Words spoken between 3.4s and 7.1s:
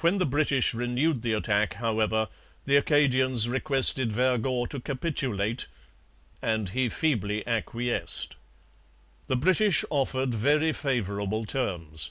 requested Vergor to capitulate; and he